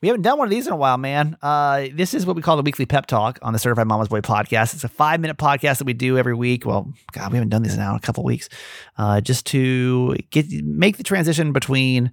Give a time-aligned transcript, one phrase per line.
[0.00, 1.36] We haven't done one of these in a while, man.
[1.42, 4.22] Uh, this is what we call the weekly pep talk on the Certified Mama's Boy
[4.22, 4.72] podcast.
[4.72, 6.64] It's a five minute podcast that we do every week.
[6.64, 8.48] Well, God, we haven't done this now in a couple weeks,
[8.96, 12.12] uh, just to get make the transition between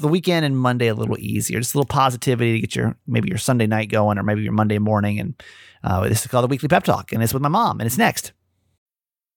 [0.00, 1.58] the weekend and Monday a little easier.
[1.58, 4.52] Just a little positivity to get your maybe your Sunday night going, or maybe your
[4.52, 5.18] Monday morning.
[5.18, 5.42] And
[5.82, 7.98] uh, this is called the weekly pep talk, and it's with my mom, and it's
[7.98, 8.32] next.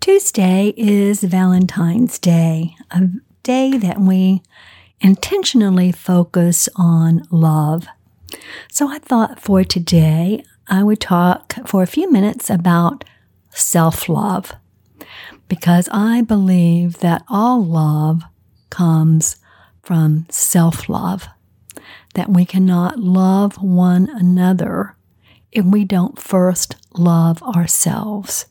[0.00, 3.08] Tuesday is Valentine's Day, a
[3.42, 4.42] day that we
[5.00, 7.86] intentionally focus on love.
[8.70, 13.04] So I thought for today, I would talk for a few minutes about
[13.50, 14.52] self love
[15.48, 18.22] because I believe that all love
[18.70, 19.36] comes
[19.82, 21.28] from self love,
[22.14, 24.96] that we cannot love one another
[25.52, 28.46] if we don't first love ourselves.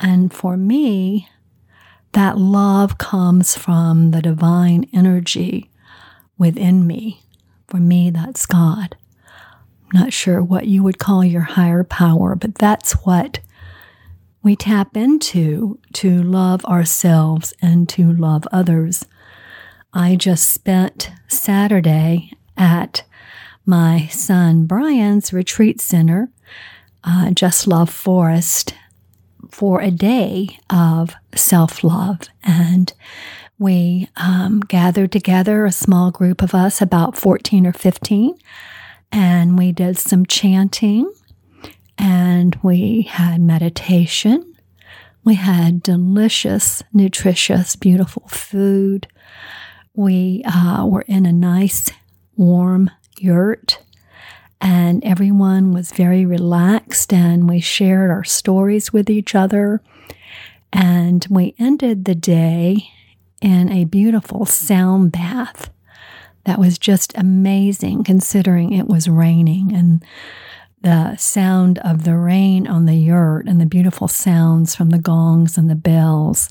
[0.00, 1.28] And for me,
[2.12, 5.70] that love comes from the divine energy
[6.38, 7.22] within me.
[7.68, 8.96] For me, that's God.
[9.84, 13.40] I'm not sure what you would call your higher power, but that's what
[14.42, 19.04] we tap into to love ourselves and to love others.
[19.92, 23.04] I just spent Saturday at
[23.64, 26.30] my son Brian's retreat center,
[27.02, 28.74] uh, Just Love Forest,
[29.50, 32.20] for a day of self love.
[32.42, 32.92] And
[33.58, 38.36] we um, gathered together, a small group of us, about 14 or 15,
[39.12, 41.12] and we did some chanting
[41.96, 44.54] and we had meditation.
[45.22, 49.06] We had delicious, nutritious, beautiful food.
[49.94, 51.90] We uh, were in a nice,
[52.36, 53.78] warm yurt
[54.64, 59.82] and everyone was very relaxed and we shared our stories with each other.
[60.72, 62.88] And we ended the day
[63.42, 65.68] in a beautiful sound bath
[66.46, 70.02] that was just amazing considering it was raining and
[70.80, 75.58] the sound of the rain on the yurt and the beautiful sounds from the gongs
[75.58, 76.48] and the bells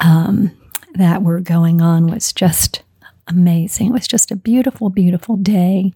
[0.00, 0.50] um,
[0.94, 2.82] that were going on was just
[3.26, 3.88] amazing.
[3.88, 5.94] It was just a beautiful, beautiful day.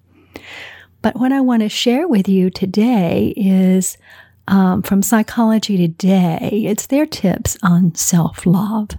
[1.03, 3.99] But what I want to share with you today is
[4.47, 6.63] um, from Psychology Today.
[6.67, 8.91] It's their tips on self love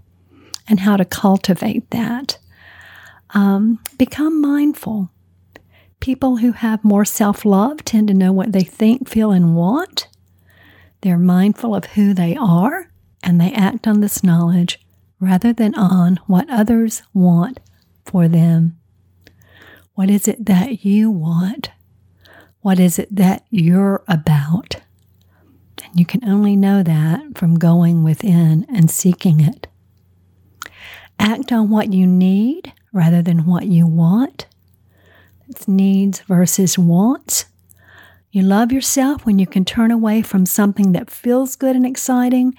[0.67, 2.37] and how to cultivate that.
[3.29, 5.09] Um, become mindful.
[6.01, 10.09] People who have more self love tend to know what they think, feel, and want.
[11.01, 12.89] They're mindful of who they are
[13.23, 14.79] and they act on this knowledge
[15.21, 17.61] rather than on what others want
[18.05, 18.77] for them.
[19.95, 21.69] What is it that you want?
[22.63, 24.77] What is it that you're about?
[25.83, 29.67] And you can only know that from going within and seeking it.
[31.19, 34.47] Act on what you need rather than what you want.
[35.49, 37.47] It's needs versus wants.
[38.31, 42.55] You love yourself when you can turn away from something that feels good and exciting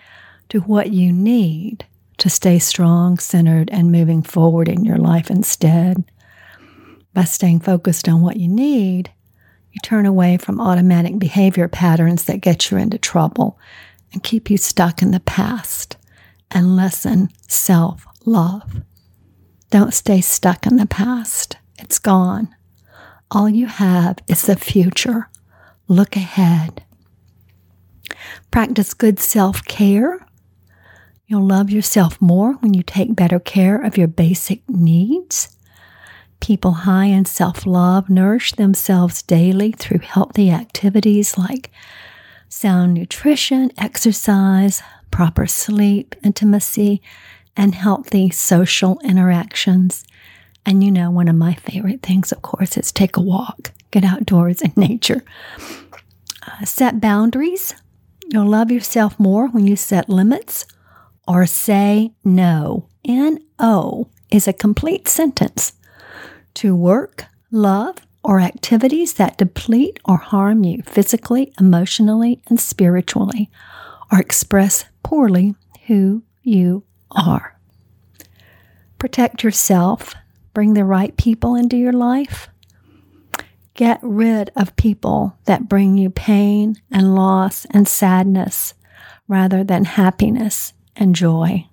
[0.50, 1.86] to what you need
[2.18, 6.04] to stay strong, centered, and moving forward in your life instead.
[7.14, 9.10] By staying focused on what you need,
[9.74, 13.58] you turn away from automatic behavior patterns that get you into trouble
[14.12, 15.96] and keep you stuck in the past
[16.50, 18.82] and lessen self love.
[19.70, 22.54] Don't stay stuck in the past, it's gone.
[23.30, 25.28] All you have is the future.
[25.88, 26.84] Look ahead.
[28.52, 30.24] Practice good self care.
[31.26, 35.53] You'll love yourself more when you take better care of your basic needs.
[36.40, 41.70] People high in self love nourish themselves daily through healthy activities like
[42.48, 47.00] sound nutrition, exercise, proper sleep, intimacy,
[47.56, 50.04] and healthy social interactions.
[50.66, 54.04] And you know, one of my favorite things, of course, is take a walk, get
[54.04, 55.22] outdoors in nature.
[56.46, 57.74] Uh, set boundaries.
[58.28, 60.66] You'll love yourself more when you set limits
[61.26, 62.88] or say no.
[63.04, 65.72] N O is a complete sentence
[66.54, 73.50] to work, love, or activities that deplete or harm you physically, emotionally, and spiritually,
[74.10, 75.54] or express poorly
[75.86, 77.58] who you are.
[78.98, 80.14] Protect yourself
[80.54, 82.48] bring the right people into your life.
[83.74, 88.72] Get rid of people that bring you pain and loss and sadness
[89.26, 91.66] rather than happiness and joy.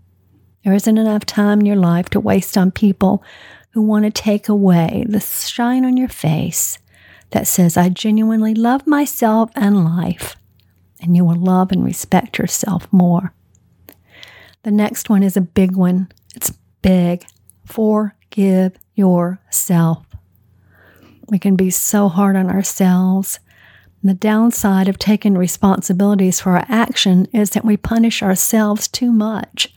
[0.64, 3.24] There isn't enough time in your life to waste on people
[3.72, 6.78] who want to take away the shine on your face
[7.32, 10.36] that says, I genuinely love myself and life,
[11.02, 13.34] and you will love and respect yourself more.
[14.64, 16.12] The next one is a big one.
[16.36, 16.52] It's
[16.82, 17.26] big.
[17.66, 20.06] Forgive yourself.
[21.30, 23.40] We can be so hard on ourselves.
[24.04, 29.74] the downside of taking responsibilities for our action is that we punish ourselves too much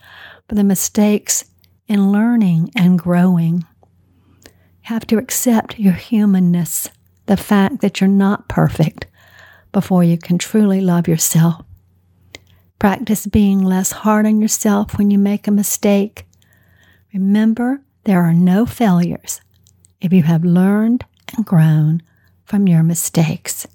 [0.49, 1.45] for the mistakes
[1.87, 3.63] in learning and growing.
[4.85, 6.91] Have to accept your humanness,
[7.25, 9.07] the fact that you're not perfect,
[9.71, 11.65] before you can truly love yourself.
[12.77, 16.27] Practice being less hard on yourself when you make a mistake.
[17.11, 19.41] Remember, there are no failures
[20.01, 21.03] if you have learned
[21.35, 22.03] and grown
[22.43, 23.65] from your mistakes.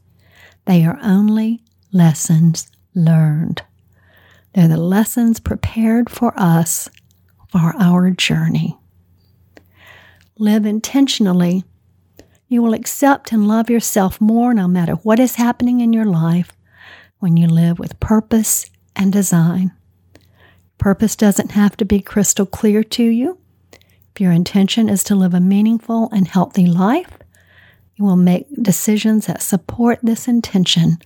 [0.66, 1.60] They are only
[1.90, 3.62] lessons learned.
[4.54, 6.88] They're the lessons prepared for us
[7.48, 8.76] for our journey.
[10.40, 11.64] Live intentionally.
[12.48, 16.52] You will accept and love yourself more no matter what is happening in your life
[17.18, 18.64] when you live with purpose
[18.96, 19.72] and design.
[20.78, 23.36] Purpose doesn't have to be crystal clear to you.
[24.14, 27.18] If your intention is to live a meaningful and healthy life,
[27.96, 31.00] you will make decisions that support this intention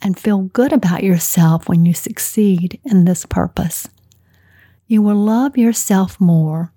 [0.00, 3.88] and feel good about yourself when you succeed in this purpose.
[4.86, 6.72] You will love yourself more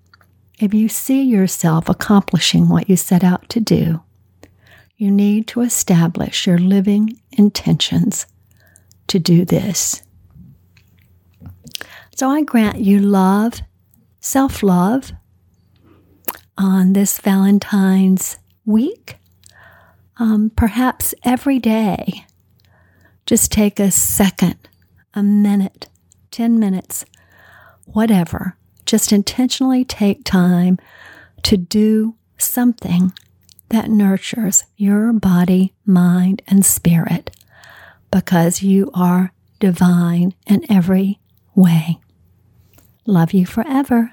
[0.64, 4.02] if you see yourself accomplishing what you set out to do.
[4.96, 8.26] You need to establish your living intentions
[9.08, 10.02] to do this.
[12.16, 13.60] So I grant you love,
[14.20, 15.12] self love
[16.56, 19.16] on this Valentine's week.
[20.16, 22.24] Um, perhaps every day,
[23.26, 24.56] just take a second,
[25.12, 25.88] a minute,
[26.30, 27.04] 10 minutes,
[27.84, 28.56] whatever.
[28.86, 30.78] Just intentionally take time
[31.42, 33.12] to do something
[33.70, 37.30] that nurtures your body, mind, and spirit
[38.10, 41.18] because you are divine in every
[41.54, 41.98] way.
[43.06, 44.12] Love you forever.